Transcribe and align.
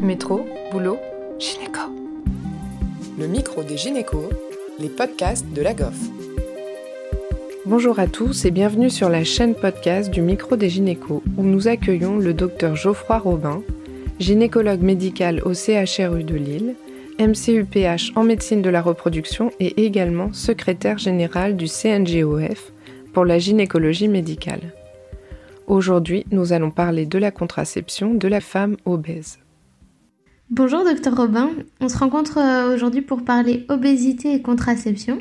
Métro, 0.00 0.46
boulot, 0.70 0.98
gynéco. 1.38 1.80
Le 3.18 3.26
micro 3.26 3.62
des 3.62 3.78
gynécos, 3.78 4.28
les 4.78 4.90
podcasts 4.90 5.46
de 5.54 5.62
la 5.62 5.72
GOF. 5.72 5.96
Bonjour 7.64 7.98
à 7.98 8.06
tous 8.06 8.44
et 8.44 8.50
bienvenue 8.50 8.90
sur 8.90 9.08
la 9.08 9.24
chaîne 9.24 9.54
podcast 9.54 10.10
du 10.10 10.20
micro 10.20 10.56
des 10.56 10.68
gynécos 10.68 11.22
où 11.38 11.42
nous 11.42 11.66
accueillons 11.66 12.18
le 12.18 12.34
docteur 12.34 12.76
Geoffroy 12.76 13.18
Robin, 13.18 13.62
gynécologue 14.20 14.82
médical 14.82 15.40
au 15.44 15.54
CHRU 15.54 16.24
de 16.24 16.34
Lille, 16.34 16.74
MCUPH 17.18 18.12
en 18.16 18.24
médecine 18.24 18.60
de 18.60 18.70
la 18.70 18.82
reproduction 18.82 19.50
et 19.60 19.84
également 19.86 20.32
secrétaire 20.34 20.98
général 20.98 21.56
du 21.56 21.68
CNGOF 21.68 22.70
pour 23.14 23.24
la 23.24 23.38
gynécologie 23.38 24.08
médicale. 24.08 24.74
Aujourd'hui, 25.66 26.26
nous 26.30 26.52
allons 26.52 26.70
parler 26.70 27.06
de 27.06 27.18
la 27.18 27.30
contraception 27.30 28.12
de 28.12 28.28
la 28.28 28.42
femme 28.42 28.76
obèse. 28.84 29.38
Bonjour 30.50 30.84
docteur 30.84 31.16
Robin, 31.16 31.50
on 31.80 31.88
se 31.88 31.98
rencontre 31.98 32.38
euh, 32.38 32.72
aujourd'hui 32.72 33.02
pour 33.02 33.24
parler 33.24 33.66
obésité 33.68 34.32
et 34.32 34.42
contraception. 34.42 35.20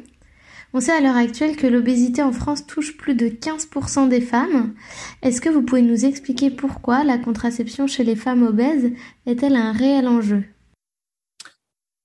On 0.72 0.80
sait 0.80 0.92
à 0.92 1.02
l'heure 1.02 1.16
actuelle 1.16 1.56
que 1.56 1.66
l'obésité 1.66 2.22
en 2.22 2.32
France 2.32 2.68
touche 2.68 2.96
plus 2.96 3.16
de 3.16 3.26
15% 3.26 4.08
des 4.08 4.22
femmes. 4.22 4.76
Est-ce 5.24 5.42
que 5.42 5.50
vous 5.50 5.64
pouvez 5.64 5.82
nous 5.82 6.06
expliquer 6.06 6.52
pourquoi 6.52 7.04
la 7.04 7.18
contraception 7.18 7.88
chez 7.88 8.04
les 8.04 8.16
femmes 8.16 8.44
obèses 8.44 8.92
est-elle 9.26 9.56
un 9.56 9.72
réel 9.72 10.08
enjeu? 10.08 10.44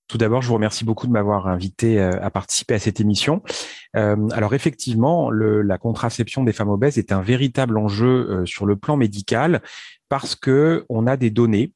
Tout 0.07 0.17
d'abord, 0.17 0.41
je 0.41 0.47
vous 0.47 0.55
remercie 0.55 0.83
beaucoup 0.83 1.05
de 1.05 1.11
m'avoir 1.11 1.47
invité 1.47 1.99
euh, 1.99 2.19
à 2.23 2.31
participer 2.31 2.73
à 2.73 2.79
cette 2.79 2.99
émission. 2.99 3.43
Euh, 3.95 4.29
alors 4.31 4.55
effectivement, 4.55 5.29
la 5.29 5.77
contraception 5.77 6.43
des 6.43 6.53
femmes 6.53 6.69
obèses 6.69 6.97
est 6.97 7.11
un 7.11 7.21
véritable 7.21 7.77
enjeu 7.77 8.41
sur 8.45 8.65
le 8.65 8.77
plan 8.77 8.97
médical 8.97 9.61
parce 10.09 10.33
que 10.35 10.85
on 10.89 11.05
a 11.05 11.17
des 11.17 11.29
données 11.29 11.71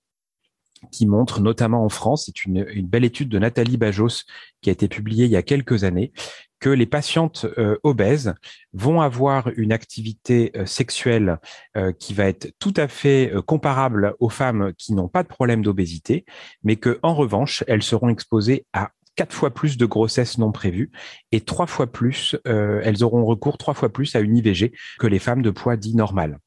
qui 0.92 1.06
montre, 1.06 1.42
notamment 1.42 1.84
en 1.84 1.90
France, 1.90 2.26
c'est 2.26 2.46
une, 2.46 2.66
belle 2.88 3.06
étude 3.06 3.30
de 3.30 3.40
Nathalie 3.40 3.78
Bajos 3.78 4.24
qui 4.62 4.70
a 4.70 4.74
été 4.74 4.88
publiée 4.88 5.26
il 5.26 5.32
y 5.32 5.36
a 5.36 5.44
quelques 5.44 5.84
années, 5.84 6.12
que 6.60 6.70
les 6.70 6.86
patientes 6.86 7.46
euh, 7.58 7.78
obèses 7.84 8.34
vont 8.74 9.02
avoir 9.02 9.50
une 9.56 9.72
activité 9.72 10.52
euh, 10.56 10.66
sexuelle 10.66 11.38
euh, 11.78 11.92
qui 11.92 12.14
va 12.14 12.26
être 12.26 12.54
tout 12.60 12.74
à 12.78 12.88
fait 12.88 13.32
comparable 13.46 14.16
aux 14.20 14.30
femmes 14.30 14.74
qui 14.78 14.94
n'ont 14.94 15.08
pas 15.08 15.24
de 15.24 15.28
problème 15.28 15.62
d'obésité, 15.62 16.26
mais 16.64 16.76
que 16.76 17.00
en 17.04 17.14
revanche, 17.14 17.64
elles 17.68 17.84
seront 17.84 18.10
exposées 18.10 18.66
à 18.74 18.92
quatre 19.16 19.34
fois 19.34 19.54
plus 19.54 19.78
de 19.78 19.86
grossesses 19.86 20.38
non 20.38 20.52
prévues 20.52 20.92
et 21.32 21.42
trois 21.42 21.68
fois 21.68 21.88
plus, 21.88 22.36
elles 22.44 23.02
auront 23.02 23.24
recours 23.24 23.58
trois 23.58 23.74
fois 23.74 23.88
plus 23.88 24.14
à 24.14 24.20
une 24.20 24.36
IVG 24.36 24.74
que 25.00 25.08
les 25.08 25.20
femmes 25.20 25.42
de 25.42 25.52
poids 25.52 25.78
dit 25.78 25.96
normal. 25.96 26.40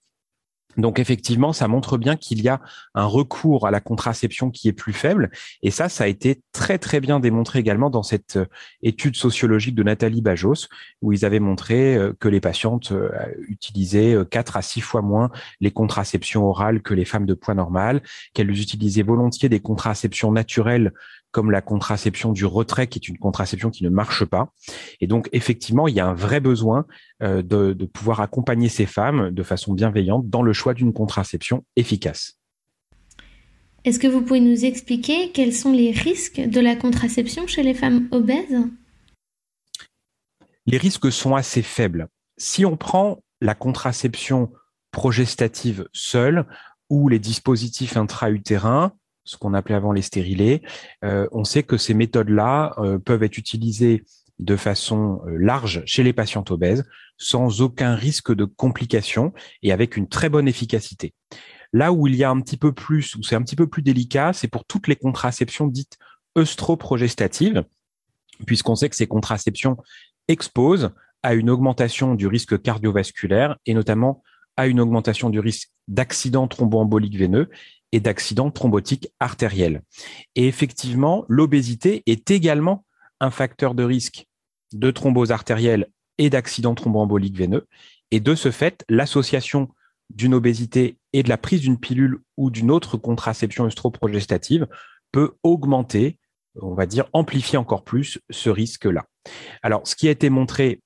Donc 0.79 1.01
effectivement, 1.01 1.53
ça 1.53 1.69
montre 1.69 1.99
bien 1.99 2.17
qu'il 2.17 2.41
y 2.41 2.49
a 2.49 2.61
un 2.95 3.05
recours 3.05 3.67
à 3.67 3.71
la 3.71 3.81
contraception 3.81 4.51
qui 4.51 4.69
est 4.69 4.73
plus 4.73 4.93
faible. 4.93 5.31
Et 5.63 5.71
ça, 5.71 5.89
ça 5.89 6.05
a 6.05 6.07
été 6.07 6.41
très 6.53 6.79
très 6.79 7.01
bien 7.01 7.21
démontré 7.21 7.59
également 7.59 7.91
dans 7.91 8.05
cette 8.05 8.37
euh, 8.37 8.47
étude 8.83 9.17
sociologique 9.17 9.75
de 9.75 9.83
Nathalie 9.83 10.23
Bajos, 10.23 10.69
où 11.03 11.13
ils 11.13 11.25
avaient 11.25 11.41
montré 11.41 11.97
euh, 11.97 12.13
que 12.19 12.29
les 12.29 12.41
patientes 12.41 12.93
euh, 12.93 13.11
utilisaient 13.49 14.17
quatre 14.31 14.57
à 14.57 14.63
six 14.63 14.81
fois 14.81 15.03
moins 15.03 15.31
les 15.61 15.73
contraceptions 15.73 16.47
orales 16.47 16.81
que 16.81 16.95
les 16.95 17.05
femmes 17.05 17.27
de 17.27 17.35
poids 17.35 17.55
normal, 17.55 18.03
qu'elles 18.33 18.51
utilisaient 18.51 19.03
volontiers 19.03 19.49
des 19.49 19.61
contraceptions 19.61 20.31
naturelles 20.31 20.93
comme 21.31 21.51
la 21.51 21.61
contraception 21.61 22.33
du 22.33 22.47
retrait, 22.47 22.87
qui 22.87 22.99
est 22.99 23.09
une 23.09 23.19
contraception 23.19 23.71
qui 23.71 23.85
ne 23.85 23.91
marche 23.91 24.25
pas. 24.25 24.53
Et 25.01 25.07
donc, 25.07 25.29
effectivement, 25.33 25.89
il 25.89 25.95
y 25.95 26.01
a 26.01 26.07
un 26.07 26.15
vrai 26.15 26.41
besoin 26.41 26.87
euh, 27.23 27.43
de, 27.43 27.73
de 27.73 27.85
pouvoir 27.85 28.21
accompagner 28.21 28.69
ces 28.69 28.87
femmes 28.87 29.31
de 29.31 29.43
façon 29.43 29.75
bienveillante 29.75 30.29
dans 30.29 30.43
le 30.43 30.53
choix 30.53 30.75
d'une 30.75 30.93
contraception 30.93 31.65
efficace. 31.77 32.39
Est-ce 33.85 33.99
que 33.99 34.09
vous 34.09 34.23
pouvez 34.23 34.41
nous 34.41 34.65
expliquer 34.65 35.31
quels 35.33 35.55
sont 35.55 35.73
les 35.73 35.93
risques 35.93 36.41
de 36.41 36.61
la 36.61 36.77
contraception 36.77 37.47
chez 37.47 37.63
les 37.63 37.75
femmes 37.75 38.09
obèses? 38.11 38.59
Les 40.67 40.79
risques 40.79 41.11
sont 41.11 41.35
assez 41.35 41.63
faibles. 41.63 42.09
Si 42.37 42.67
on 42.67 42.77
prend 42.77 43.23
la 43.41 43.55
contraception 43.55 44.53
progestative 44.91 45.89
seule 45.93 46.47
ou 46.91 47.09
les 47.09 47.19
dispositifs 47.19 47.97
intra-utérins, 47.97 48.93
ce 49.29 49.37
qu'on 49.37 49.53
appelait 49.53 49.75
avant 49.75 49.93
les 49.93 50.03
stérilés. 50.03 50.63
Euh, 51.05 51.29
on 51.33 51.45
sait 51.45 51.63
que 51.63 51.77
ces 51.77 51.93
méthodes-là 51.93 52.75
euh, 52.79 52.99
peuvent 52.99 53.23
être 53.23 53.37
utilisées 53.37 54.05
de 54.39 54.57
façon 54.57 55.21
euh, 55.27 55.37
large 55.39 55.83
chez 55.85 56.03
les 56.03 56.15
patientes 56.15 56.51
obèses, 56.51 56.85
sans 57.19 57.61
aucun 57.61 57.95
risque 57.95 58.35
de 58.35 58.47
complications 58.47 59.35
et 59.63 59.71
avec 59.71 59.97
une 59.97 60.09
très 60.09 60.31
bonne 60.31 60.49
efficacité. 60.49 61.13
Là 61.75 61.93
où 61.93 62.07
il 62.07 62.15
y 62.15 62.25
a 62.25 62.31
un 62.31 62.41
petit 62.41 62.57
peu 62.57 62.73
plus, 62.73 63.17
où 63.17 63.23
c'est 63.23 63.37
un 63.37 63.43
petit 63.43 63.57
peu 63.57 63.67
plus 63.67 63.83
délicat, 63.83 64.33
c'est 64.33 64.49
pour 64.49 64.65
toutes 64.65 64.89
les 64.89 64.97
contraceptions 64.97 65.67
dites 65.67 65.99
œstroprogestatives, 66.39 67.65
puisqu'on 68.47 68.77
sait 68.77 68.89
que 68.89 68.97
ces 68.97 69.07
contraceptions 69.07 69.77
exposent 70.29 70.91
à 71.23 71.35
une 71.35 71.51
augmentation 71.51 72.15
du 72.15 72.27
risque 72.27 72.63
cardiovasculaire 72.63 73.57
et 73.67 73.75
notamment 73.75 74.23
à 74.59 74.67
une 74.67 74.81
augmentation 74.81 75.31
du 75.31 75.39
risque 75.39 75.71
d'accident 75.87 76.49
thromboembolique 76.49 77.17
veineux 77.17 77.49
et 77.93 78.01
d'accidents 78.01 78.51
thrombotiques 78.51 79.09
artériels. 79.21 79.83
Et 80.35 80.49
effectivement, 80.49 81.25
l'obésité 81.29 82.03
est 82.07 82.31
également 82.33 82.85
un 83.21 83.31
facteur 83.31 83.75
de 83.75 83.85
risque 83.85 84.27
de 84.73 84.91
thrombose 84.91 85.31
artérielle 85.31 85.87
et 86.19 86.29
d'accident 86.29 86.75
thromboembolique 86.75 87.39
veineux. 87.39 87.67
Et 88.11 88.19
de 88.19 88.35
ce 88.35 88.51
fait, 88.51 88.85
l'association 88.89 89.69
d'une 90.11 90.35
obésité 90.35 90.99
et 91.13 91.23
de 91.23 91.29
la 91.29 91.39
prise 91.39 91.61
d'une 91.61 91.79
pilule 91.79 92.19
ou 92.37 92.51
d'une 92.51 92.73
autre 92.73 92.97
contraception 92.97 93.65
œstroprogestative 93.65 94.67
peut 95.13 95.37
augmenter, 95.45 96.19
on 96.61 96.75
va 96.75 96.87
dire, 96.87 97.09
amplifier 97.13 97.59
encore 97.59 97.85
plus 97.85 98.19
ce 98.29 98.51
risque-là. 98.51 99.07
Alors, 99.63 99.87
ce 99.87 99.95
qui 99.95 100.09
a 100.09 100.11
été 100.11 100.31
montré, 100.31 100.83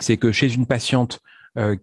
c'est 0.00 0.16
que 0.16 0.32
chez 0.32 0.52
une 0.52 0.66
patiente 0.66 1.20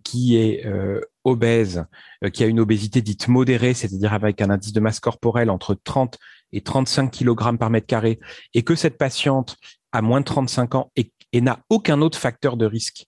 qui 0.03 0.37
est 0.37 0.65
euh, 0.65 1.01
obèse, 1.23 1.85
euh, 2.23 2.29
qui 2.29 2.43
a 2.43 2.47
une 2.47 2.59
obésité 2.59 3.01
dite 3.01 3.27
modérée, 3.27 3.73
c'est-à-dire 3.73 4.13
avec 4.13 4.41
un 4.41 4.49
indice 4.49 4.73
de 4.73 4.79
masse 4.79 4.99
corporelle 4.99 5.49
entre 5.49 5.75
30 5.83 6.17
et 6.53 6.61
35 6.61 7.11
kg 7.11 7.57
par 7.57 7.69
mètre 7.69 7.87
carré, 7.87 8.19
et 8.53 8.63
que 8.63 8.75
cette 8.75 8.97
patiente 8.97 9.57
a 9.91 10.01
moins 10.01 10.21
de 10.21 10.25
35 10.25 10.75
ans 10.75 10.91
et, 10.95 11.11
n'a 11.41 11.59
aucun 11.69 12.01
autre 12.01 12.17
facteur 12.17 12.55
de 12.55 12.65
risque 12.65 13.07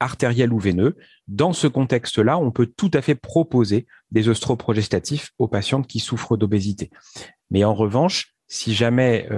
artériel 0.00 0.52
ou 0.52 0.58
veineux, 0.58 0.96
dans 1.28 1.52
ce 1.52 1.68
contexte-là, 1.68 2.36
on 2.36 2.50
peut 2.50 2.66
tout 2.66 2.90
à 2.92 3.00
fait 3.00 3.14
proposer 3.14 3.86
des 4.10 4.28
œstroprogestatifs 4.28 5.30
aux 5.38 5.46
patientes 5.46 5.86
qui 5.86 6.00
souffrent 6.00 6.36
d'obésité. 6.36 6.90
Mais 7.52 7.62
en 7.62 7.72
revanche, 7.72 8.34
si 8.54 8.74
jamais 8.74 9.28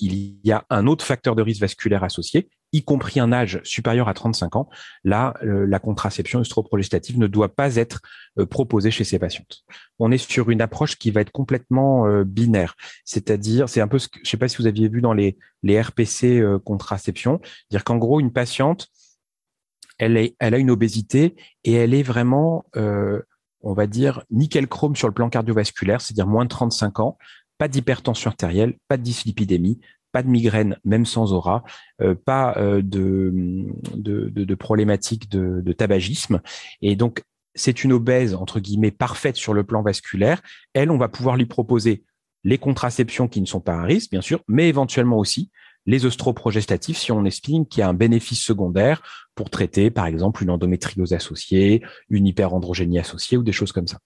il 0.00 0.38
y 0.42 0.52
a 0.52 0.64
un 0.70 0.86
autre 0.88 1.04
facteur 1.04 1.36
de 1.36 1.42
risque 1.42 1.60
vasculaire 1.60 2.02
associé, 2.02 2.48
y 2.72 2.82
compris 2.82 3.20
un 3.20 3.32
âge 3.32 3.60
supérieur 3.64 4.08
à 4.08 4.14
35 4.14 4.56
ans, 4.56 4.68
là, 5.04 5.34
euh, 5.42 5.66
la 5.66 5.78
contraception 5.78 6.40
œstroprogestative 6.40 7.18
ne 7.18 7.26
doit 7.26 7.54
pas 7.54 7.76
être 7.76 8.00
euh, 8.38 8.46
proposée 8.46 8.90
chez 8.90 9.04
ces 9.04 9.18
patientes. 9.18 9.64
On 9.98 10.10
est 10.12 10.18
sur 10.18 10.50
une 10.50 10.60
approche 10.60 10.96
qui 10.96 11.10
va 11.10 11.20
être 11.20 11.30
complètement 11.30 12.06
euh, 12.06 12.24
binaire, 12.24 12.74
c'est-à-dire, 13.04 13.68
c'est 13.68 13.80
un 13.80 13.88
peu 13.88 13.98
ce 13.98 14.08
que, 14.08 14.18
je 14.22 14.28
sais 14.28 14.36
pas 14.36 14.48
si 14.48 14.58
vous 14.58 14.66
aviez 14.66 14.88
vu 14.88 15.00
dans 15.00 15.12
les, 15.12 15.36
RPC 15.66 16.44
contraception, 16.64 17.40
dire 17.72 17.82
qu'en 17.82 17.96
gros, 17.96 18.20
une 18.20 18.32
patiente, 18.32 18.86
elle, 19.98 20.30
elle 20.38 20.54
a 20.54 20.58
une 20.58 20.70
obésité 20.70 21.34
et 21.64 21.72
elle 21.72 21.92
est 21.92 22.04
vraiment, 22.04 22.66
on 22.74 23.74
va 23.74 23.88
dire, 23.88 24.22
nickel 24.30 24.68
chrome 24.68 24.94
sur 24.94 25.08
le 25.08 25.14
plan 25.14 25.28
cardiovasculaire, 25.28 26.00
c'est-à-dire 26.00 26.28
moins 26.28 26.44
de 26.44 26.50
35 26.50 27.00
ans, 27.00 27.18
pas 27.58 27.68
d'hypertension 27.68 28.30
artérielle, 28.30 28.74
pas 28.88 28.96
de 28.96 29.02
dyslipidémie, 29.02 29.80
pas 30.12 30.22
de 30.22 30.28
migraine, 30.28 30.78
même 30.84 31.04
sans 31.04 31.32
aura, 31.32 31.62
euh, 32.00 32.14
pas 32.14 32.56
euh, 32.56 32.80
de, 32.82 33.32
de, 33.94 34.28
de, 34.30 34.54
problématiques 34.54 35.30
de, 35.30 35.60
de 35.60 35.72
tabagisme. 35.72 36.40
Et 36.80 36.96
donc, 36.96 37.22
c'est 37.54 37.84
une 37.84 37.92
obèse, 37.92 38.34
entre 38.34 38.60
guillemets, 38.60 38.90
parfaite 38.90 39.36
sur 39.36 39.54
le 39.54 39.64
plan 39.64 39.82
vasculaire. 39.82 40.40
Elle, 40.74 40.90
on 40.90 40.98
va 40.98 41.08
pouvoir 41.08 41.36
lui 41.36 41.46
proposer 41.46 42.04
les 42.44 42.58
contraceptions 42.58 43.28
qui 43.28 43.40
ne 43.40 43.46
sont 43.46 43.60
pas 43.60 43.74
un 43.74 43.84
risque, 43.84 44.10
bien 44.10 44.20
sûr, 44.22 44.42
mais 44.48 44.68
éventuellement 44.68 45.18
aussi 45.18 45.50
les 45.86 46.04
œstroprogestatifs 46.04 46.98
si 46.98 47.12
on 47.12 47.24
estime 47.24 47.66
qu'il 47.66 47.80
y 47.80 47.82
a 47.82 47.88
un 47.88 47.94
bénéfice 47.94 48.42
secondaire 48.42 49.02
pour 49.34 49.50
traiter, 49.50 49.90
par 49.90 50.06
exemple, 50.06 50.42
une 50.42 50.50
endométriose 50.50 51.12
associée, 51.12 51.82
une 52.08 52.26
hyperandrogénie 52.26 52.98
associée 52.98 53.36
ou 53.36 53.42
des 53.42 53.52
choses 53.52 53.72
comme 53.72 53.86
ça. 53.86 53.98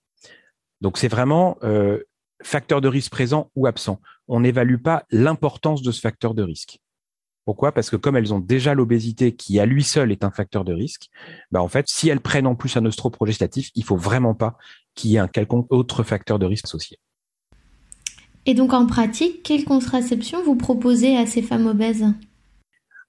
Donc, 0.81 0.99
c'est 0.99 1.08
vraiment 1.08 1.58
euh, 1.62 2.03
facteur 2.42 2.81
de 2.81 2.88
risque 2.88 3.10
présent 3.10 3.50
ou 3.54 3.66
absent. 3.66 4.00
On 4.28 4.40
n'évalue 4.40 4.76
pas 4.76 5.04
l'importance 5.10 5.82
de 5.82 5.92
ce 5.92 6.00
facteur 6.00 6.34
de 6.34 6.42
risque. 6.42 6.78
Pourquoi? 7.44 7.72
Parce 7.72 7.90
que 7.90 7.96
comme 7.96 8.16
elles 8.16 8.32
ont 8.34 8.38
déjà 8.38 8.75
l'obésité 8.75 9.34
qui 9.34 9.58
à 9.58 9.66
lui 9.66 9.82
seul 9.82 10.12
est 10.12 10.25
un 10.25 10.31
facteur 10.31 10.64
de 10.64 10.72
risque, 10.72 11.08
bah 11.50 11.62
en 11.62 11.69
fait, 11.69 11.88
si 11.88 12.08
elles 12.08 12.20
prennent 12.20 12.46
en 12.46 12.54
plus 12.54 12.76
un 12.76 12.84
œstroprogestatif, 12.84 13.70
il 13.75 13.84
faut 13.84 13.96
vraiment 13.96 14.34
pas 14.34 14.56
qu'il 14.94 15.10
y 15.10 15.16
ait 15.16 15.20
un 15.20 15.28
quelconque 15.28 15.66
autre 15.70 16.02
facteur 16.02 16.38
de 16.38 16.46
risque 16.46 16.66
associé. 16.66 16.98
Et 18.46 18.54
donc 18.54 18.72
en 18.72 18.86
pratique, 18.86 19.43
quelle 19.43 19.64
contraception 19.64 20.43
vous 20.43 20.56
proposez 20.56 21.16
à 21.16 21.26
ces 21.26 21.43
femmes 21.43 21.66
obèses? 21.66 22.06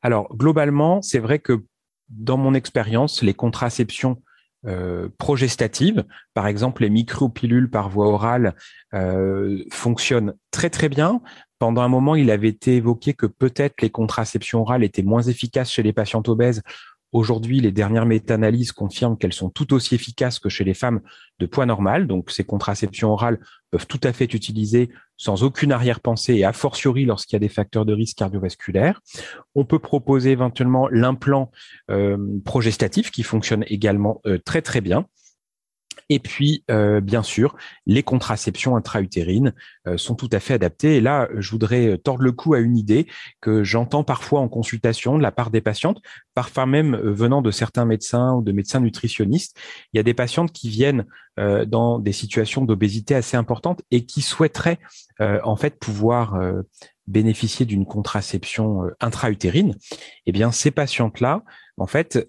Alors 0.02 0.36
globalement, 0.36 1.02
c'est 1.02 1.20
vrai 1.20 1.40
que 1.40 1.64
dans 2.10 2.38
mon 2.38 2.54
expérience, 2.54 3.22
les 3.22 3.34
contraceptions 3.34 4.22
euh, 4.68 5.10
progestatives. 5.18 6.06
Par 6.34 6.48
exemple, 6.48 6.84
les 6.84 6.90
micropilules 6.90 7.70
par 7.70 7.90
voie 7.90 8.08
orale 8.08 8.56
euh, 8.94 9.64
fonctionnent 9.72 10.36
très 10.52 10.70
très 10.70 10.88
bien. 10.88 11.22
Pendant 11.58 11.82
un 11.82 11.88
moment, 11.88 12.16
il 12.16 12.30
avait 12.30 12.50
été 12.50 12.76
évoqué 12.76 13.14
que 13.14 13.26
peut-être 13.26 13.82
les 13.82 13.90
contraceptions 13.90 14.62
orales 14.62 14.84
étaient 14.84 15.04
moins 15.04 15.24
efficaces 15.24 15.72
chez 15.72 15.84
les 15.84 15.94
patientes 15.94 16.30
obèses 16.30 16.62
Aujourd'hui, 17.12 17.60
les 17.60 17.72
dernières 17.72 18.06
méta-analyses 18.06 18.72
confirment 18.72 19.18
qu'elles 19.18 19.34
sont 19.34 19.50
tout 19.50 19.74
aussi 19.74 19.96
efficaces 19.96 20.40
que 20.40 20.48
chez 20.48 20.64
les 20.64 20.74
femmes 20.74 21.02
de 21.40 21.46
poids 21.46 21.66
normal. 21.66 22.08
Donc, 22.08 22.32
ces 22.32 22.44
contraceptions 22.44 23.12
orales 23.12 23.40
peuvent 23.70 23.88
tout 23.88 24.00
à 24.04 24.14
fait 24.14 24.26
être 24.26 24.34
utilisées 24.34 24.90
sans 25.18 25.44
aucune 25.44 25.72
arrière-pensée 25.72 26.36
et 26.36 26.46
a 26.46 26.54
fortiori 26.54 27.06
lorsqu'il 27.06 27.36
y 27.36 27.38
a 27.38 27.40
des 27.40 27.50
facteurs 27.50 27.86
de 27.86 27.94
risque 27.94 28.18
cardiovasculaire. 28.18 29.02
On 29.56 29.66
peut 29.66 29.80
proposer 29.80 30.32
éventuellement 30.32 30.88
l'implant 30.90 31.52
euh, 31.90 32.18
progestatif 32.46 33.12
qui 33.12 33.24
fonctionne 33.24 33.66
également 33.68 34.22
euh, 34.26 34.38
très 34.38 34.62
très 34.62 34.82
bien. 34.82 35.06
Et 36.10 36.20
puis, 36.20 36.64
euh, 36.70 37.02
bien 37.02 37.24
sûr, 37.24 37.56
les 37.86 38.04
contraceptions 38.04 38.76
intra-utérines 38.76 39.54
euh, 39.88 39.98
sont 39.98 40.16
tout 40.16 40.30
à 40.32 40.40
fait 40.40 40.54
adaptées. 40.54 40.98
Et 40.98 41.02
là, 41.02 41.30
je 41.38 41.52
voudrais 41.52 41.98
tordre 41.98 42.24
le 42.24 42.32
cou 42.32 42.54
à 42.54 42.60
une 42.60 42.78
idée 42.78 43.08
que 43.40 43.64
j'entends 43.64 44.04
parfois 44.04 44.42
en 44.42 44.50
consultation 44.50 45.18
de 45.18 45.24
la 45.24 45.32
part 45.32 45.52
des 45.52 45.62
patientes, 45.62 46.02
parfois 46.34 46.66
même 46.66 46.96
euh, 46.96 47.14
venant 47.14 47.42
de 47.42 47.52
certains 47.52 47.86
médecins 47.86 48.34
ou 48.34 48.42
de 48.42 48.52
médecins 48.52 48.80
nutritionnistes. 48.80 49.58
Il 49.94 49.98
y 49.98 50.00
a 50.00 50.04
des 50.04 50.14
patientes 50.14 50.52
qui 50.52 50.70
viennent 50.70 51.06
dans 51.38 51.98
des 51.98 52.12
situations 52.12 52.66
d'obésité 52.66 53.16
assez 53.16 53.38
importantes 53.38 53.82
et 53.90 54.06
qui 54.06 54.22
souhaiteraient 54.22 54.80
en 55.20 55.56
fait 55.56 55.80
pouvoir 55.80 56.38
bénéficier 57.08 57.66
d'une 57.66 57.86
contraception 57.86 58.84
intra-utérine. 59.00 59.76
Eh 60.26 60.34
bien, 60.34 60.52
ces 60.52 60.72
patientes-là, 60.72 61.44
en 61.78 61.88
fait, 61.88 62.28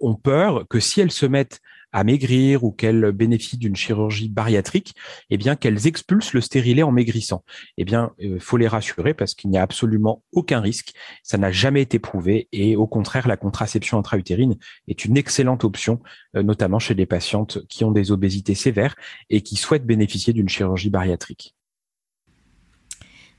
ont 0.00 0.14
peur 0.14 0.64
que 0.70 0.78
si 0.78 1.00
elles 1.00 1.10
se 1.10 1.26
mettent 1.26 1.60
à 1.92 2.04
maigrir 2.04 2.64
ou 2.64 2.70
qu'elles 2.70 3.12
bénéficient 3.12 3.58
d'une 3.58 3.76
chirurgie 3.76 4.28
bariatrique, 4.28 4.94
eh 5.30 5.36
bien 5.36 5.56
qu'elles 5.56 5.86
expulsent 5.86 6.32
le 6.32 6.40
stérilet 6.40 6.82
en 6.82 6.92
maigrissant. 6.92 7.44
Eh 7.76 7.84
bien, 7.84 8.12
euh, 8.22 8.38
faut 8.40 8.56
les 8.56 8.68
rassurer 8.68 9.14
parce 9.14 9.34
qu'il 9.34 9.50
n'y 9.50 9.58
a 9.58 9.62
absolument 9.62 10.22
aucun 10.32 10.60
risque. 10.60 10.92
Ça 11.22 11.38
n'a 11.38 11.50
jamais 11.50 11.82
été 11.82 11.98
prouvé 11.98 12.48
et 12.52 12.76
au 12.76 12.86
contraire, 12.86 13.28
la 13.28 13.36
contraception 13.36 13.98
intra-utérine 13.98 14.56
est 14.88 15.04
une 15.04 15.16
excellente 15.16 15.64
option, 15.64 16.00
euh, 16.36 16.42
notamment 16.42 16.78
chez 16.78 16.94
les 16.94 17.06
patientes 17.06 17.66
qui 17.68 17.84
ont 17.84 17.92
des 17.92 18.12
obésités 18.12 18.54
sévères 18.54 18.94
et 19.28 19.42
qui 19.42 19.56
souhaitent 19.56 19.86
bénéficier 19.86 20.32
d'une 20.32 20.48
chirurgie 20.48 20.90
bariatrique. 20.90 21.54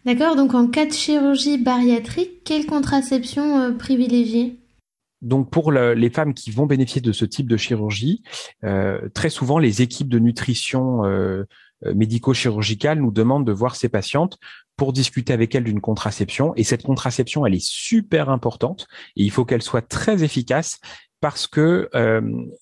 D'accord, 0.03 0.35
donc 0.35 0.55
en 0.55 0.67
cas 0.67 0.87
de 0.87 0.93
chirurgie 0.93 1.59
bariatrique, 1.59 2.43
quelle 2.43 2.65
contraception 2.65 3.59
euh, 3.59 3.71
privilégier? 3.71 4.60
Donc 5.21 5.51
pour 5.51 5.71
les 5.71 6.09
femmes 6.09 6.33
qui 6.33 6.51
vont 6.51 6.65
bénéficier 6.65 7.01
de 7.01 7.11
ce 7.11 7.25
type 7.25 7.47
de 7.47 7.57
chirurgie, 7.57 8.23
euh, 8.63 9.07
très 9.13 9.29
souvent 9.29 9.59
les 9.59 9.81
équipes 9.81 10.09
de 10.09 10.19
nutrition 10.19 11.05
euh, 11.05 11.43
euh, 11.85 11.93
médico-chirurgicale 11.93 12.99
nous 12.99 13.11
demandent 13.11 13.45
de 13.45 13.51
voir 13.51 13.75
ces 13.75 13.89
patientes 13.89 14.39
pour 14.77 14.93
discuter 14.93 15.31
avec 15.31 15.53
elles 15.53 15.63
d'une 15.63 15.81
contraception. 15.81 16.53
Et 16.55 16.63
cette 16.63 16.83
contraception, 16.83 17.45
elle 17.45 17.53
est 17.53 17.63
super 17.63 18.29
importante 18.29 18.87
et 19.15 19.23
il 19.23 19.31
faut 19.31 19.45
qu'elle 19.45 19.61
soit 19.61 19.87
très 19.87 20.23
efficace 20.23 20.79
parce 21.19 21.45
que 21.45 21.87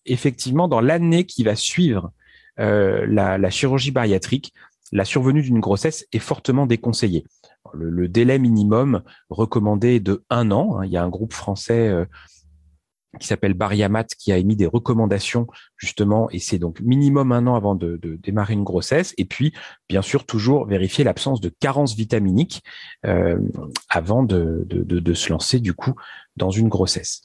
effectivement, 0.05 0.67
dans 0.67 0.81
l'année 0.81 1.23
qui 1.23 1.43
va 1.43 1.55
suivre 1.55 2.11
la, 2.57 3.49
chirurgie 3.49 3.91
bariatrique, 3.91 4.53
la 4.91 5.05
survenue 5.05 5.41
d'une 5.41 5.61
grossesse 5.61 6.05
est 6.11 6.19
fortement 6.19 6.65
déconseillée. 6.65 7.23
Le, 7.73 8.09
délai 8.09 8.37
minimum 8.37 9.01
recommandé 9.29 9.95
est 9.95 9.99
de 10.01 10.25
un 10.29 10.51
an. 10.51 10.79
Hein. 10.79 10.85
Il 10.85 10.91
y 10.91 10.97
a 10.97 11.03
un 11.03 11.09
groupe 11.09 11.31
français 11.31 11.89
qui 13.19 13.27
s'appelle 13.27 13.53
Bariamat, 13.53 14.05
qui 14.05 14.31
a 14.31 14.37
émis 14.37 14.55
des 14.55 14.67
recommandations 14.67 15.47
justement, 15.77 16.29
et 16.29 16.39
c'est 16.39 16.59
donc 16.59 16.79
minimum 16.81 17.31
un 17.31 17.47
an 17.47 17.55
avant 17.55 17.75
de, 17.75 17.99
démarrer 18.21 18.53
une 18.53 18.63
grossesse, 18.63 19.13
et 19.17 19.25
puis 19.25 19.53
bien 19.87 20.01
sûr 20.01 20.25
toujours 20.25 20.65
vérifier 20.67 21.03
l'absence 21.03 21.41
de 21.41 21.49
carence 21.59 21.95
vitaminique 21.95 22.63
euh, 23.05 23.39
avant 23.89 24.23
de, 24.23 24.65
de, 24.67 25.13
se 25.13 25.29
lancer 25.29 25.59
du 25.59 25.73
coup 25.73 25.95
dans 26.35 26.51
une 26.51 26.69
grossesse. 26.69 27.23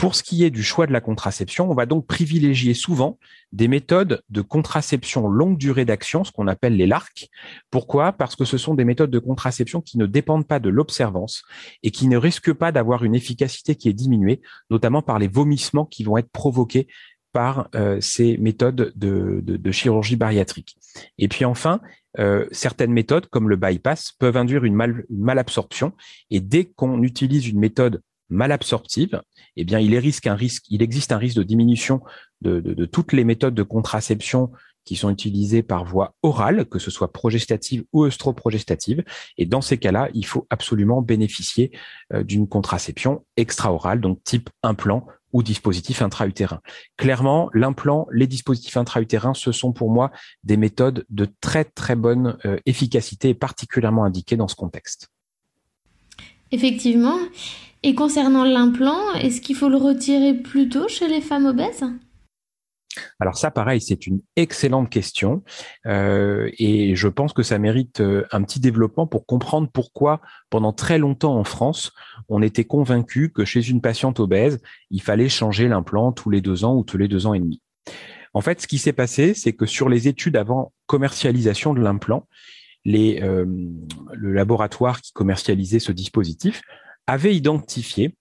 Pour 0.00 0.14
ce 0.14 0.22
qui 0.22 0.44
est 0.44 0.50
du 0.50 0.62
choix 0.62 0.86
de 0.86 0.94
la 0.94 1.02
contraception, 1.02 1.70
on 1.70 1.74
va 1.74 1.84
donc 1.84 2.06
privilégier 2.06 2.72
souvent 2.72 3.18
des 3.52 3.68
méthodes 3.68 4.22
de 4.30 4.40
contraception 4.40 5.28
longue 5.28 5.58
durée 5.58 5.84
d'action, 5.84 6.24
ce 6.24 6.32
qu'on 6.32 6.46
appelle 6.46 6.74
les 6.74 6.86
LARC. 6.86 7.28
Pourquoi? 7.70 8.12
Parce 8.12 8.34
que 8.34 8.46
ce 8.46 8.56
sont 8.56 8.72
des 8.72 8.86
méthodes 8.86 9.10
de 9.10 9.18
contraception 9.18 9.82
qui 9.82 9.98
ne 9.98 10.06
dépendent 10.06 10.46
pas 10.46 10.58
de 10.58 10.70
l'observance 10.70 11.42
et 11.82 11.90
qui 11.90 12.08
ne 12.08 12.16
risquent 12.16 12.54
pas 12.54 12.72
d'avoir 12.72 13.04
une 13.04 13.14
efficacité 13.14 13.74
qui 13.74 13.90
est 13.90 13.92
diminuée, 13.92 14.40
notamment 14.70 15.02
par 15.02 15.18
les 15.18 15.28
vomissements 15.28 15.84
qui 15.84 16.02
vont 16.02 16.16
être 16.16 16.30
provoqués 16.30 16.88
par 17.34 17.68
euh, 17.74 18.00
ces 18.00 18.38
méthodes 18.38 18.94
de, 18.96 19.70
chirurgie 19.70 20.16
bariatrique. 20.16 20.78
Et 21.18 21.28
puis 21.28 21.44
enfin, 21.44 21.78
euh, 22.18 22.46
certaines 22.52 22.92
méthodes, 22.92 23.26
comme 23.26 23.50
le 23.50 23.56
bypass, 23.56 24.12
peuvent 24.12 24.38
induire 24.38 24.64
une, 24.64 24.74
mal, 24.74 25.04
une 25.10 25.24
malabsorption. 25.24 25.92
Et 26.30 26.40
dès 26.40 26.64
qu'on 26.64 27.02
utilise 27.02 27.46
une 27.46 27.58
méthode 27.58 28.00
malabsorptive, 28.30 29.22
eh 29.56 29.64
bien, 29.64 29.78
il, 29.78 29.94
existe 29.94 30.26
un 30.26 30.34
risque 30.34 30.70
de 30.70 31.42
diminution 31.42 32.00
de, 32.40 32.84
toutes 32.86 33.12
les 33.12 33.24
méthodes 33.24 33.54
de 33.54 33.62
contraception 33.62 34.50
qui 34.84 34.96
sont 34.96 35.10
utilisées 35.10 35.62
par 35.62 35.84
voie 35.84 36.14
orale, 36.22 36.64
que 36.64 36.78
ce 36.78 36.90
soit 36.90 37.12
progestative 37.12 37.84
ou 37.92 38.04
œstroprogestative. 38.04 39.04
Et 39.36 39.44
dans 39.44 39.60
ces 39.60 39.76
cas-là, 39.76 40.08
il 40.14 40.24
faut 40.24 40.46
absolument 40.48 41.02
bénéficier 41.02 41.70
euh, 42.14 42.22
d'une 42.24 42.48
contraception 42.48 43.24
extra-orale, 43.36 44.00
donc 44.00 44.24
type 44.24 44.48
implant 44.62 45.06
ou 45.32 45.42
dispositif 45.42 46.02
intra-utérin. 46.02 46.60
Clairement, 46.96 47.50
l'implant, 47.54 48.08
les 48.10 48.26
dispositifs 48.26 48.76
intra-utérins, 48.76 49.34
ce 49.34 49.52
sont 49.52 49.72
pour 49.72 49.90
moi 49.90 50.10
des 50.44 50.56
méthodes 50.56 51.04
de 51.10 51.28
très 51.40 51.64
très 51.64 51.94
bonne 51.94 52.38
euh, 52.44 52.58
efficacité 52.66 53.28
et 53.28 53.34
particulièrement 53.34 54.04
indiquées 54.04 54.36
dans 54.36 54.48
ce 54.48 54.56
contexte. 54.56 55.08
Effectivement. 56.52 57.18
Et 57.82 57.94
concernant 57.94 58.44
l'implant, 58.44 59.14
est-ce 59.14 59.40
qu'il 59.40 59.56
faut 59.56 59.70
le 59.70 59.76
retirer 59.76 60.34
plus 60.34 60.68
tôt 60.68 60.86
chez 60.88 61.08
les 61.08 61.22
femmes 61.22 61.46
obèses? 61.46 61.84
Alors 63.20 63.38
ça, 63.38 63.50
pareil, 63.50 63.80
c'est 63.80 64.06
une 64.06 64.20
excellente 64.36 64.90
question 64.90 65.42
euh, 65.86 66.50
et 66.58 66.94
je 66.96 67.08
pense 67.08 67.32
que 67.32 67.42
ça 67.42 67.58
mérite 67.58 68.00
euh, 68.00 68.26
un 68.32 68.42
petit 68.42 68.60
développement 68.60 69.06
pour 69.06 69.26
comprendre 69.26 69.70
pourquoi, 69.72 70.20
pendant 70.50 70.72
très 70.72 70.98
longtemps 70.98 71.38
en 71.38 71.44
France, 71.44 71.92
on 72.28 72.42
était 72.42 72.64
convaincu 72.64 73.30
que 73.30 73.44
chez 73.44 73.66
une 73.68 73.80
patiente 73.80 74.20
obèse, 74.20 74.60
il 74.90 75.00
fallait 75.00 75.28
changer 75.28 75.68
l'implant 75.68 76.12
tous 76.12 76.30
les 76.30 76.40
deux 76.40 76.64
ans 76.64 76.74
ou 76.74 76.84
tous 76.84 76.98
les 76.98 77.08
deux 77.08 77.26
ans 77.26 77.34
et 77.34 77.40
demi. 77.40 77.62
En 78.34 78.40
fait, 78.40 78.60
ce 78.60 78.66
qui 78.66 78.78
s'est 78.78 78.92
passé, 78.92 79.34
c'est 79.34 79.52
que 79.52 79.66
sur 79.66 79.88
les 79.88 80.08
études 80.08 80.36
avant 80.36 80.72
commercialisation 80.86 81.74
de 81.74 81.80
l'implant, 81.80 82.26
les, 82.84 83.22
euh, 83.22 83.46
le 84.12 84.32
laboratoire 84.32 85.00
qui 85.00 85.12
commercialisait 85.12 85.80
ce 85.80 85.92
dispositif 85.92 86.62
avait 87.10 87.34
identifié 87.34 88.14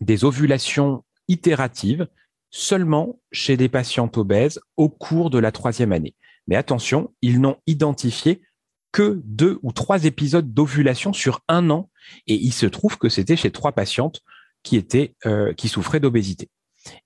des 0.00 0.24
ovulations 0.24 1.04
itératives 1.28 2.08
seulement 2.50 3.20
chez 3.30 3.56
des 3.56 3.68
patientes 3.68 4.18
obèses 4.18 4.60
au 4.76 4.88
cours 4.88 5.30
de 5.30 5.38
la 5.38 5.52
troisième 5.52 5.92
année. 5.92 6.16
Mais 6.48 6.56
attention, 6.56 7.14
ils 7.22 7.40
n'ont 7.40 7.58
identifié 7.68 8.42
que 8.90 9.22
deux 9.24 9.60
ou 9.62 9.70
trois 9.70 10.06
épisodes 10.06 10.52
d'ovulation 10.52 11.12
sur 11.12 11.42
un 11.46 11.70
an, 11.70 11.88
et 12.26 12.34
il 12.34 12.52
se 12.52 12.66
trouve 12.66 12.98
que 12.98 13.08
c'était 13.08 13.36
chez 13.36 13.52
trois 13.52 13.70
patientes 13.70 14.22
qui 14.64 14.84
euh, 15.26 15.54
souffraient 15.66 16.00
d'obésité. 16.00 16.50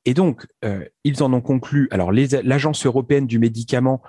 Et 0.07 0.15
donc, 0.15 0.47
euh, 0.65 0.87
ils 1.05 1.23
en 1.23 1.35
ont 1.35 1.43
conclu. 1.43 1.89
Alors, 1.91 2.13
l'agence 2.13 2.87
européenne 2.87 3.27
du 3.27 3.39
médicament, 3.39 4.01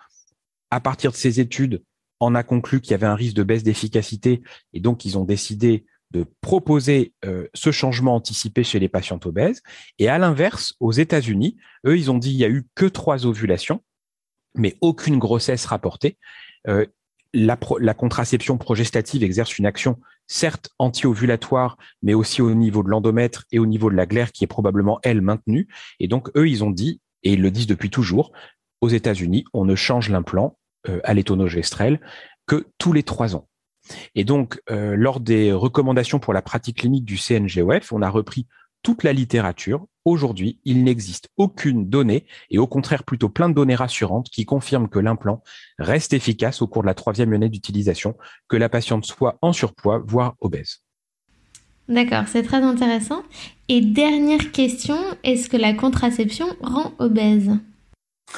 à 0.71 0.79
partir 0.79 1.11
de 1.11 1.17
ces 1.17 1.41
études, 1.41 1.83
en 2.21 2.35
a 2.35 2.43
conclu 2.43 2.79
qu'il 2.79 2.91
y 2.91 2.93
avait 2.93 3.05
un 3.05 3.15
risque 3.15 3.35
de 3.35 3.43
baisse 3.43 3.63
d'efficacité, 3.63 4.41
et 4.71 4.79
donc 4.79 5.03
ils 5.03 5.17
ont 5.17 5.25
décidé 5.25 5.85
de 6.11 6.25
proposer 6.41 7.13
euh, 7.25 7.47
ce 7.53 7.71
changement 7.71 8.15
anticipé 8.15 8.63
chez 8.63 8.79
les 8.79 8.89
patientes 8.89 9.25
obèses. 9.25 9.61
Et 9.99 10.07
à 10.07 10.17
l'inverse, 10.17 10.75
aux 10.79 10.91
États-Unis, 10.91 11.57
eux, 11.85 11.97
ils 11.97 12.11
ont 12.11 12.17
dit 12.17 12.31
il 12.31 12.37
y 12.37 12.45
a 12.45 12.49
eu 12.49 12.67
que 12.75 12.85
trois 12.85 13.25
ovulations, 13.25 13.81
mais 14.55 14.77
aucune 14.81 15.17
grossesse 15.17 15.65
rapportée. 15.65 16.17
Euh, 16.67 16.85
la, 17.33 17.59
la, 17.79 17.93
contraception 17.93 18.57
progestative 18.57 19.23
exerce 19.23 19.57
une 19.57 19.65
action 19.65 19.99
certes 20.27 20.69
anti-ovulatoire, 20.79 21.77
mais 22.01 22.13
aussi 22.13 22.41
au 22.41 22.53
niveau 22.53 22.81
de 22.81 22.89
l'endomètre 22.89 23.45
et 23.51 23.59
au 23.59 23.65
niveau 23.65 23.89
de 23.89 23.95
la 23.95 24.05
glaire 24.05 24.31
qui 24.31 24.43
est 24.43 24.47
probablement, 24.47 24.99
elle, 25.03 25.21
maintenue. 25.21 25.67
Et 25.99 26.07
donc, 26.07 26.29
eux, 26.37 26.47
ils 26.47 26.63
ont 26.63 26.71
dit, 26.71 27.01
et 27.23 27.33
ils 27.33 27.41
le 27.41 27.51
disent 27.51 27.67
depuis 27.67 27.89
toujours, 27.89 28.31
aux 28.81 28.89
États-Unis, 28.89 29.45
on 29.53 29.65
ne 29.65 29.75
change 29.75 30.09
l'implant 30.09 30.57
euh, 30.87 30.99
à 31.03 31.13
l'étonogestrel 31.13 31.99
que 32.45 32.67
tous 32.77 32.93
les 32.93 33.03
trois 33.03 33.35
ans. 33.35 33.47
Et 34.15 34.23
donc, 34.23 34.61
euh, 34.69 34.95
lors 34.95 35.19
des 35.19 35.51
recommandations 35.51 36.19
pour 36.19 36.33
la 36.33 36.41
pratique 36.41 36.77
clinique 36.77 37.05
du 37.05 37.17
CNGOF, 37.17 37.91
on 37.91 38.01
a 38.01 38.09
repris 38.09 38.47
toute 38.83 39.03
la 39.03 39.13
littérature. 39.13 39.87
Aujourd'hui, 40.05 40.59
il 40.63 40.83
n'existe 40.83 41.29
aucune 41.37 41.89
donnée, 41.89 42.25
et 42.51 42.59
au 42.59 42.67
contraire 42.67 43.03
plutôt 43.03 43.29
plein 43.29 43.49
de 43.49 43.55
données 43.55 43.75
rassurantes, 43.75 44.29
qui 44.29 44.45
confirment 44.45 44.87
que 44.87 44.99
l'implant 44.99 45.41
reste 45.79 46.13
efficace 46.13 46.61
au 46.61 46.67
cours 46.67 46.83
de 46.83 46.87
la 46.87 46.93
troisième 46.93 47.33
année 47.33 47.49
d'utilisation, 47.49 48.15
que 48.47 48.57
la 48.57 48.69
patiente 48.69 49.05
soit 49.05 49.39
en 49.41 49.53
surpoids, 49.53 50.03
voire 50.05 50.35
obèse. 50.39 50.83
D'accord, 51.89 52.25
c'est 52.27 52.43
très 52.43 52.61
intéressant. 52.61 53.23
Et 53.69 53.81
dernière 53.81 54.51
question, 54.51 54.97
est-ce 55.23 55.49
que 55.49 55.57
la 55.57 55.73
contraception 55.73 56.47
rend 56.61 56.93
obèse? 56.99 57.51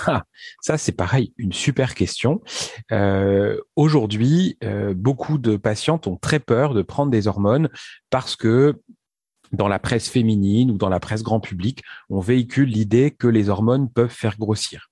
Ah, 0.06 0.24
ça, 0.62 0.78
c'est 0.78 0.92
pareil, 0.92 1.34
une 1.38 1.54
super 1.54 1.96
question. 1.96 2.42
Euh, 2.92 3.60
aujourd'hui, 3.76 4.58
euh, 4.64 4.94
beaucoup 4.94 5.38
de 5.38 5.58
patientes 5.58 6.08
ont 6.08 6.18
très 6.18 6.40
peur 6.40 6.74
de 6.74 6.82
prendre 6.82 7.12
des 7.12 7.28
hormones 7.28 7.70
parce 8.10 8.36
que 8.36 8.82
dans 9.52 9.68
la 9.68 9.80
presse 9.80 10.10
féminine 10.10 10.72
ou 10.72 10.78
dans 10.78 10.90
la 10.90 11.00
presse 11.00 11.24
grand 11.24 11.40
public, 11.40 11.84
on 12.10 12.20
véhicule 12.20 12.70
l'idée 12.70 13.12
que 13.12 13.28
les 13.28 13.50
hormones 13.50 13.90
peuvent 13.90 14.10
faire 14.10 14.38
grossir. 14.38 14.90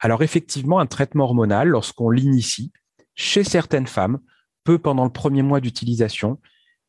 Alors 0.00 0.22
effectivement, 0.22 0.78
un 0.78 0.86
traitement 0.86 1.24
hormonal, 1.24 1.68
lorsqu'on 1.68 2.10
l'initie, 2.10 2.72
chez 3.14 3.44
certaines 3.44 3.86
femmes, 3.86 4.18
peut, 4.64 4.78
pendant 4.78 5.04
le 5.04 5.12
premier 5.12 5.42
mois 5.42 5.60
d'utilisation, 5.60 6.38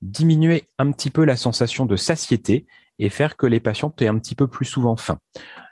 diminuer 0.01 0.70
un 0.77 0.91
petit 0.91 1.10
peu 1.10 1.25
la 1.25 1.36
sensation 1.36 1.86
de 1.86 1.96
satiété 1.96 2.67
et 3.00 3.10
faire 3.10 3.38
que 3.38 3.46
les 3.46 3.60
patientes 3.60 4.01
aient 4.01 4.08
un 4.08 4.17
petit 4.17 4.36
peu 4.36 4.48
plus 4.48 4.65
souvent 4.65 4.96
faim. 4.96 5.20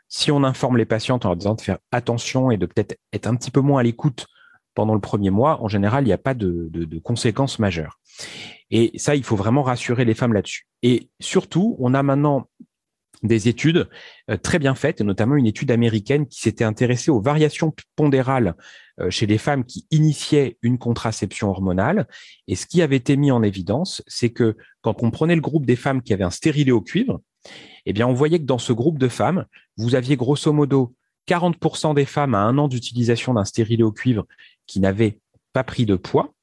Si 0.07 0.31
on 0.31 0.43
informe 0.43 0.77
les 0.77 0.85
patientes 0.85 1.25
en 1.25 1.29
leur 1.29 1.37
disant 1.37 1.55
de 1.55 1.61
faire 1.61 1.79
attention 1.91 2.51
et 2.51 2.57
de 2.57 2.65
peut-être 2.65 2.97
être 3.11 3.27
un 3.27 3.35
petit 3.35 3.51
peu 3.51 3.61
moins 3.61 3.79
à 3.79 3.83
l'écoute 3.83 4.27
pendant 4.73 4.93
le 4.93 5.01
premier 5.01 5.29
mois, 5.29 5.61
en 5.61 5.67
général, 5.67 6.03
il 6.03 6.07
n'y 6.07 6.13
a 6.13 6.17
pas 6.17 6.33
de, 6.33 6.69
de, 6.71 6.99
conséquences 6.99 7.59
majeures. 7.59 7.99
Et 8.71 8.91
ça, 8.97 9.15
il 9.15 9.23
faut 9.23 9.35
vraiment 9.35 9.63
rassurer 9.63 10.05
les 10.05 10.13
femmes 10.13 10.33
là-dessus. 10.33 10.67
Et 10.83 11.09
surtout, 11.19 11.75
on 11.79 11.93
a 11.93 12.03
maintenant 12.03 12.49
des 13.23 13.47
études 13.47 13.89
euh, 14.29 14.37
très 14.37 14.59
bien 14.59 14.75
faites, 14.75 15.01
et 15.01 15.03
notamment 15.03 15.35
une 15.35 15.45
étude 15.45 15.71
américaine 15.71 16.27
qui 16.27 16.41
s'était 16.41 16.63
intéressée 16.63 17.11
aux 17.11 17.21
variations 17.21 17.73
pondérales 17.95 18.55
euh, 18.99 19.09
chez 19.09 19.25
les 19.25 19.37
femmes 19.37 19.65
qui 19.65 19.87
initiaient 19.91 20.57
une 20.61 20.77
contraception 20.77 21.49
hormonale. 21.49 22.07
Et 22.47 22.55
ce 22.55 22.65
qui 22.65 22.81
avait 22.81 22.97
été 22.97 23.17
mis 23.17 23.31
en 23.31 23.43
évidence, 23.43 24.03
c'est 24.07 24.31
que 24.31 24.57
quand 24.81 25.03
on 25.03 25.11
prenait 25.11 25.35
le 25.35 25.41
groupe 25.41 25.65
des 25.65 25.75
femmes 25.75 26.01
qui 26.01 26.13
avaient 26.13 26.23
un 26.23 26.29
stérilet 26.29 26.71
au 26.71 26.81
cuivre, 26.81 27.21
eh 27.85 27.93
bien, 27.93 28.07
on 28.07 28.13
voyait 28.13 28.39
que 28.39 28.45
dans 28.45 28.57
ce 28.57 28.73
groupe 28.73 28.97
de 28.97 29.07
femmes, 29.07 29.45
vous 29.77 29.95
aviez 29.95 30.15
grosso 30.15 30.51
modo 30.51 30.95
40% 31.27 31.95
des 31.95 32.05
femmes 32.05 32.35
à 32.35 32.39
un 32.39 32.57
an 32.57 32.67
d'utilisation 32.67 33.33
d'un 33.33 33.45
stérilet 33.45 33.83
au 33.83 33.91
cuivre 33.91 34.25
qui 34.67 34.79
n'avaient 34.79 35.19
pas 35.53 35.63
pris 35.63 35.85
de 35.85 35.95
poids, 35.95 36.33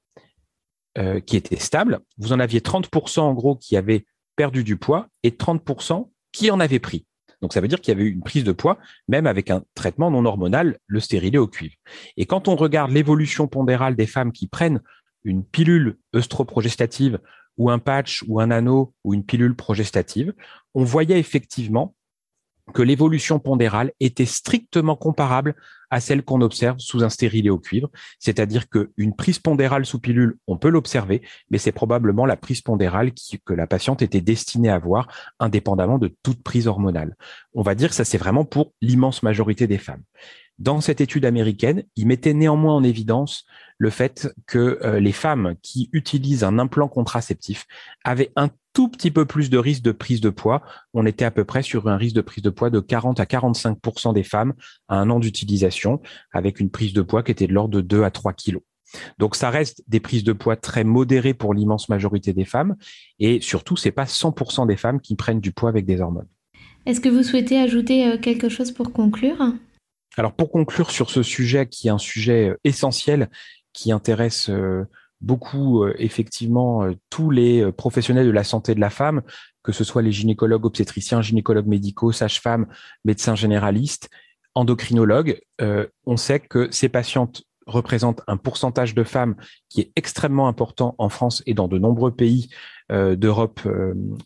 euh, 0.98 1.20
qui 1.20 1.36
étaient 1.36 1.56
stables. 1.56 2.00
Vous 2.18 2.32
en 2.32 2.40
aviez 2.40 2.60
30% 2.60 3.20
en 3.20 3.34
gros 3.34 3.56
qui 3.56 3.76
avaient 3.76 4.06
perdu 4.36 4.64
du 4.64 4.76
poids 4.76 5.08
et 5.22 5.30
30% 5.30 6.10
qui 6.32 6.50
en 6.50 6.60
avaient 6.60 6.78
pris. 6.78 7.06
Donc 7.40 7.52
ça 7.52 7.60
veut 7.60 7.68
dire 7.68 7.80
qu'il 7.80 7.92
y 7.92 7.96
avait 7.96 8.08
eu 8.08 8.12
une 8.12 8.22
prise 8.22 8.44
de 8.44 8.52
poids, 8.52 8.78
même 9.08 9.26
avec 9.26 9.50
un 9.50 9.64
traitement 9.74 10.10
non 10.10 10.24
hormonal, 10.24 10.78
le 10.86 11.00
stérilet 11.00 11.38
au 11.38 11.48
cuivre. 11.48 11.74
Et 12.16 12.24
quand 12.24 12.46
on 12.46 12.56
regarde 12.56 12.92
l'évolution 12.92 13.48
pondérale 13.48 13.96
des 13.96 14.06
femmes 14.06 14.32
qui 14.32 14.46
prennent 14.46 14.80
une 15.24 15.44
pilule 15.44 15.98
œstroprogestative 16.14 17.18
ou 17.58 17.70
un 17.70 17.78
patch 17.78 18.24
ou 18.28 18.40
un 18.40 18.50
anneau 18.50 18.94
ou 19.04 19.14
une 19.14 19.24
pilule 19.24 19.54
progestative, 19.54 20.32
on 20.74 20.84
voyait 20.84 21.18
effectivement 21.18 21.94
que 22.72 22.82
l'évolution 22.82 23.38
pondérale 23.38 23.92
était 24.00 24.26
strictement 24.26 24.96
comparable 24.96 25.54
à 25.90 26.00
celle 26.00 26.22
qu'on 26.22 26.40
observe 26.40 26.78
sous 26.78 27.04
un 27.04 27.10
stérilet 27.10 27.50
au 27.50 27.58
cuivre, 27.58 27.90
c'est-à-dire 28.18 28.68
qu'une 28.68 29.14
prise 29.14 29.38
pondérale 29.38 29.84
sous 29.84 29.98
pilule, 29.98 30.38
on 30.46 30.56
peut 30.56 30.70
l'observer, 30.70 31.22
mais 31.50 31.58
c'est 31.58 31.72
probablement 31.72 32.24
la 32.24 32.36
prise 32.36 32.62
pondérale 32.62 33.12
que 33.44 33.52
la 33.52 33.66
patiente 33.66 34.00
était 34.00 34.22
destinée 34.22 34.70
à 34.70 34.76
avoir, 34.76 35.08
indépendamment 35.38 35.98
de 35.98 36.14
toute 36.22 36.42
prise 36.42 36.66
hormonale. 36.66 37.14
On 37.52 37.62
va 37.62 37.74
dire 37.74 37.90
que 37.90 37.94
ça 37.94 38.04
c'est 38.04 38.16
vraiment 38.16 38.44
pour 38.44 38.72
l'immense 38.80 39.22
majorité 39.22 39.66
des 39.66 39.78
femmes. 39.78 40.02
Dans 40.58 40.80
cette 40.80 41.00
étude 41.00 41.24
américaine, 41.24 41.84
il 41.96 42.06
mettait 42.06 42.34
néanmoins 42.34 42.74
en 42.74 42.84
évidence 42.84 43.46
le 43.78 43.90
fait 43.90 44.32
que 44.46 44.78
euh, 44.82 45.00
les 45.00 45.12
femmes 45.12 45.54
qui 45.62 45.88
utilisent 45.92 46.44
un 46.44 46.58
implant 46.58 46.88
contraceptif 46.88 47.66
avaient 48.04 48.32
un 48.36 48.48
tout 48.72 48.88
petit 48.88 49.10
peu 49.10 49.26
plus 49.26 49.50
de 49.50 49.58
risque 49.58 49.82
de 49.82 49.92
prise 49.92 50.20
de 50.20 50.30
poids. 50.30 50.62
On 50.94 51.04
était 51.04 51.24
à 51.24 51.30
peu 51.30 51.44
près 51.44 51.62
sur 51.62 51.88
un 51.88 51.96
risque 51.96 52.14
de 52.14 52.20
prise 52.20 52.42
de 52.42 52.50
poids 52.50 52.70
de 52.70 52.80
40 52.80 53.18
à 53.20 53.24
45% 53.24 54.14
des 54.14 54.22
femmes 54.22 54.54
à 54.88 54.96
un 54.96 55.10
an 55.10 55.18
d'utilisation, 55.18 56.00
avec 56.32 56.60
une 56.60 56.70
prise 56.70 56.92
de 56.92 57.02
poids 57.02 57.22
qui 57.22 57.32
était 57.32 57.46
de 57.46 57.52
l'ordre 57.52 57.74
de 57.74 57.80
2 57.80 58.04
à 58.04 58.10
3 58.10 58.32
kilos. 58.32 58.62
Donc 59.18 59.36
ça 59.36 59.50
reste 59.50 59.82
des 59.88 60.00
prises 60.00 60.24
de 60.24 60.32
poids 60.32 60.56
très 60.56 60.84
modérées 60.84 61.34
pour 61.34 61.54
l'immense 61.54 61.88
majorité 61.88 62.32
des 62.32 62.44
femmes, 62.44 62.76
et 63.18 63.40
surtout 63.40 63.76
c'est 63.76 63.90
pas 63.90 64.04
100% 64.04 64.66
des 64.66 64.76
femmes 64.76 65.00
qui 65.00 65.16
prennent 65.16 65.40
du 65.40 65.52
poids 65.52 65.68
avec 65.68 65.86
des 65.86 66.00
hormones. 66.00 66.28
Est-ce 66.84 67.00
que 67.00 67.08
vous 67.08 67.22
souhaitez 67.22 67.58
ajouter 67.58 68.06
euh, 68.06 68.18
quelque 68.18 68.48
chose 68.48 68.72
pour 68.72 68.92
conclure? 68.92 69.54
Alors 70.16 70.34
pour 70.34 70.50
conclure 70.50 70.90
sur 70.90 71.10
ce 71.10 71.22
sujet 71.22 71.66
qui 71.66 71.88
est 71.88 71.90
un 71.90 71.98
sujet 71.98 72.50
euh, 72.50 72.60
essentiel 72.64 73.30
qui 73.72 73.92
intéresse 73.92 74.50
euh, 74.50 74.84
beaucoup 75.20 75.84
euh, 75.84 75.94
effectivement 75.98 76.86
tous 77.08 77.30
les 77.30 77.70
professionnels 77.72 78.26
de 78.26 78.32
la 78.32 78.44
santé 78.44 78.74
de 78.74 78.80
la 78.80 78.90
femme, 78.90 79.22
que 79.62 79.72
ce 79.72 79.84
soit 79.84 80.02
les 80.02 80.12
gynécologues 80.12 80.66
obstétriciens, 80.66 81.22
gynécologues 81.22 81.66
médicaux, 81.66 82.12
sages-femmes, 82.12 82.66
médecins 83.04 83.36
généralistes, 83.36 84.10
endocrinologues, 84.54 85.40
on 86.04 86.16
sait 86.18 86.40
que 86.40 86.68
ces 86.72 86.90
patientes 86.90 87.44
représentent 87.66 88.20
un 88.26 88.36
pourcentage 88.36 88.94
de 88.94 89.04
femmes 89.04 89.36
qui 89.70 89.80
est 89.80 89.92
extrêmement 89.96 90.48
important 90.48 90.94
en 90.98 91.08
France 91.08 91.42
et 91.46 91.54
dans 91.54 91.68
de 91.68 91.78
nombreux 91.78 92.10
pays 92.10 92.50
d'Europe 92.90 93.60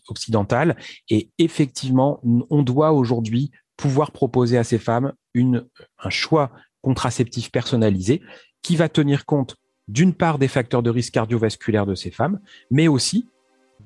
occidentale. 0.09 0.75
Et 1.09 1.29
effectivement, 1.37 2.19
on 2.49 2.63
doit 2.63 2.91
aujourd'hui 2.91 3.51
pouvoir 3.77 4.11
proposer 4.11 4.57
à 4.57 4.63
ces 4.63 4.79
femmes 4.79 5.13
une, 5.33 5.65
un 5.99 6.09
choix 6.09 6.51
contraceptif 6.81 7.51
personnalisé 7.51 8.21
qui 8.61 8.75
va 8.75 8.89
tenir 8.89 9.25
compte 9.25 9.55
d'une 9.87 10.13
part 10.13 10.39
des 10.39 10.47
facteurs 10.47 10.83
de 10.83 10.89
risque 10.89 11.13
cardiovasculaire 11.13 11.85
de 11.85 11.95
ces 11.95 12.11
femmes, 12.11 12.39
mais 12.69 12.87
aussi, 12.87 13.29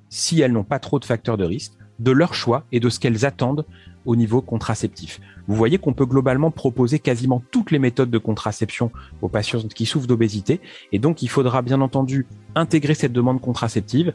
si 0.10 0.41
elles 0.41 0.51
n'ont 0.51 0.63
pas 0.63 0.79
trop 0.79 1.00
de 1.00 1.05
facteurs 1.05 1.38
de 1.38 1.45
risque, 1.45 1.74
de 2.00 2.12
leur 2.12 2.33
choix 2.33 2.65
et 2.71 2.79
de 2.79 2.89
ce 2.89 3.00
qu'elles 3.00 3.25
attendent 3.25 3.65
au 4.05 4.15
niveau 4.15 4.41
contraceptif. 4.41 5.21
Vous 5.48 5.55
voyez 5.55 5.77
qu'on 5.77 5.93
peut 5.93 6.07
globalement 6.07 6.50
proposer 6.50 6.98
quasiment 6.98 7.43
toutes 7.51 7.69
les 7.69 7.77
méthodes 7.77 8.10
de 8.10 8.17
contraception 8.17 8.91
aux 9.21 9.29
patients 9.29 9.62
qui 9.67 9.86
souffrent 9.86 10.07
d'obésité, 10.07 10.60
et 10.91 10.98
donc 10.98 11.21
il 11.21 11.29
faudra 11.29 11.62
bien 11.62 11.81
entendu 11.81 12.25
intégrer 12.55 12.95
cette 12.95 13.13
demande 13.13 13.41
contraceptive 13.41 14.13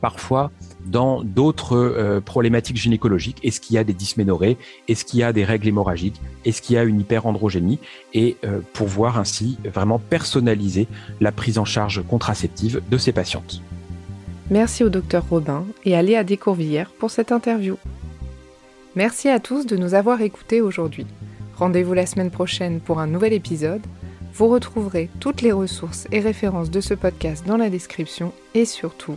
parfois 0.00 0.52
dans 0.84 1.22
d'autres 1.22 1.76
euh, 1.76 2.20
problématiques 2.20 2.76
gynécologiques. 2.76 3.38
Est-ce 3.42 3.60
qu'il 3.60 3.76
y 3.76 3.78
a 3.78 3.84
des 3.84 3.92
dysménorrhées? 3.92 4.56
Est-ce 4.88 5.04
qu'il 5.04 5.20
y 5.20 5.22
a 5.22 5.32
des 5.32 5.44
règles 5.44 5.68
hémorragiques? 5.68 6.20
Est-ce 6.44 6.62
qu'il 6.62 6.76
y 6.76 6.78
a 6.78 6.84
une 6.84 7.00
hyperandrogénie 7.00 7.78
Et 8.12 8.36
euh, 8.44 8.60
pour 8.72 8.86
voir 8.86 9.18
ainsi 9.18 9.58
vraiment 9.64 9.98
personnaliser 9.98 10.86
la 11.20 11.32
prise 11.32 11.58
en 11.58 11.64
charge 11.64 12.02
contraceptive 12.06 12.82
de 12.90 12.98
ces 12.98 13.12
patientes. 13.12 13.62
Merci 14.50 14.84
au 14.84 14.90
docteur 14.90 15.24
Robin 15.28 15.64
et 15.84 15.96
à 15.96 16.02
Léa 16.02 16.22
Descourvillères 16.22 16.90
pour 16.90 17.10
cette 17.10 17.32
interview. 17.32 17.78
Merci 18.94 19.28
à 19.28 19.40
tous 19.40 19.66
de 19.66 19.76
nous 19.76 19.94
avoir 19.94 20.20
écoutés 20.20 20.60
aujourd'hui. 20.60 21.06
Rendez-vous 21.56 21.94
la 21.94 22.06
semaine 22.06 22.30
prochaine 22.30 22.80
pour 22.80 23.00
un 23.00 23.06
nouvel 23.06 23.32
épisode. 23.32 23.82
Vous 24.34 24.48
retrouverez 24.48 25.08
toutes 25.20 25.42
les 25.42 25.52
ressources 25.52 26.08
et 26.12 26.20
références 26.20 26.70
de 26.70 26.80
ce 26.80 26.94
podcast 26.94 27.46
dans 27.46 27.56
la 27.56 27.70
description 27.70 28.32
et 28.54 28.64
surtout, 28.64 29.16